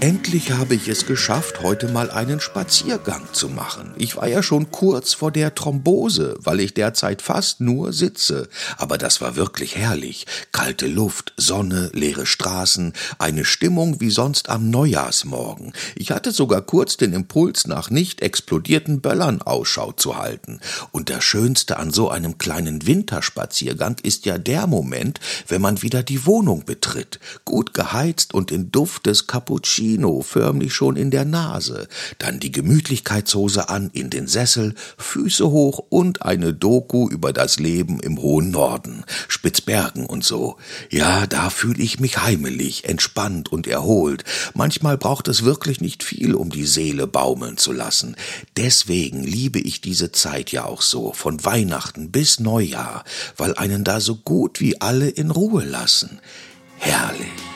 Endlich 0.00 0.52
habe 0.52 0.76
ich 0.76 0.86
es 0.86 1.06
geschafft, 1.06 1.60
heute 1.60 1.88
mal 1.88 2.12
einen 2.12 2.38
Spaziergang 2.40 3.26
zu 3.32 3.48
machen. 3.48 3.94
Ich 3.96 4.14
war 4.14 4.28
ja 4.28 4.44
schon 4.44 4.70
kurz 4.70 5.12
vor 5.12 5.32
der 5.32 5.56
Thrombose, 5.56 6.36
weil 6.38 6.60
ich 6.60 6.72
derzeit 6.72 7.20
fast 7.20 7.60
nur 7.60 7.92
sitze. 7.92 8.48
Aber 8.76 8.96
das 8.96 9.20
war 9.20 9.34
wirklich 9.34 9.74
herrlich. 9.74 10.24
Kalte 10.52 10.86
Luft, 10.86 11.32
Sonne, 11.36 11.90
leere 11.94 12.26
Straßen, 12.26 12.92
eine 13.18 13.44
Stimmung 13.44 14.00
wie 14.00 14.10
sonst 14.10 14.50
am 14.50 14.70
Neujahrsmorgen. 14.70 15.72
Ich 15.96 16.12
hatte 16.12 16.30
sogar 16.30 16.62
kurz 16.62 16.96
den 16.96 17.12
Impuls, 17.12 17.66
nach 17.66 17.90
nicht 17.90 18.20
explodierten 18.20 19.00
Böllern 19.00 19.42
Ausschau 19.42 19.90
zu 19.90 20.16
halten. 20.16 20.60
Und 20.92 21.10
das 21.10 21.24
Schönste 21.24 21.76
an 21.76 21.90
so 21.90 22.08
einem 22.08 22.38
kleinen 22.38 22.86
Winterspaziergang 22.86 23.96
ist 24.04 24.26
ja 24.26 24.38
der 24.38 24.68
Moment, 24.68 25.18
wenn 25.48 25.60
man 25.60 25.82
wieder 25.82 26.04
die 26.04 26.24
Wohnung 26.24 26.64
betritt. 26.64 27.18
Gut 27.44 27.74
geheizt 27.74 28.32
und 28.32 28.52
in 28.52 28.70
Duft 28.70 29.06
des 29.06 29.26
Cappuccino 29.26 29.87
Kino 29.88 30.20
förmlich 30.20 30.74
schon 30.74 30.96
in 30.96 31.10
der 31.10 31.24
Nase, 31.24 31.88
dann 32.18 32.40
die 32.40 32.52
Gemütlichkeitshose 32.52 33.70
an, 33.70 33.88
in 33.94 34.10
den 34.10 34.26
Sessel, 34.26 34.74
Füße 34.98 35.48
hoch 35.48 35.82
und 35.88 36.20
eine 36.20 36.52
Doku 36.52 37.08
über 37.08 37.32
das 37.32 37.58
Leben 37.58 37.98
im 38.00 38.20
hohen 38.20 38.50
Norden, 38.50 39.04
Spitzbergen 39.28 40.04
und 40.04 40.24
so. 40.24 40.58
Ja, 40.90 41.26
da 41.26 41.48
fühle 41.48 41.82
ich 41.82 42.00
mich 42.00 42.18
heimelig, 42.18 42.84
entspannt 42.84 43.50
und 43.50 43.66
erholt. 43.66 44.24
Manchmal 44.52 44.98
braucht 44.98 45.26
es 45.26 45.42
wirklich 45.42 45.80
nicht 45.80 46.02
viel, 46.02 46.34
um 46.34 46.50
die 46.50 46.66
Seele 46.66 47.06
baumeln 47.06 47.56
zu 47.56 47.72
lassen. 47.72 48.14
Deswegen 48.58 49.24
liebe 49.24 49.58
ich 49.58 49.80
diese 49.80 50.12
Zeit 50.12 50.52
ja 50.52 50.66
auch 50.66 50.82
so, 50.82 51.14
von 51.14 51.42
Weihnachten 51.46 52.10
bis 52.10 52.40
Neujahr, 52.40 53.04
weil 53.38 53.54
einen 53.54 53.84
da 53.84 54.00
so 54.00 54.16
gut 54.16 54.60
wie 54.60 54.82
alle 54.82 55.08
in 55.08 55.30
Ruhe 55.30 55.64
lassen. 55.64 56.20
Herrlich. 56.76 57.47